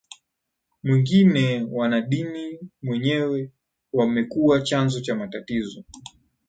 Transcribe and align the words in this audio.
mwingine 0.83 1.67
wanadini 1.71 2.59
wenyewe 2.83 3.51
wamekuwa 3.93 4.61
chanzo 4.61 5.01
cha 5.01 5.15
matatizo 5.15 5.83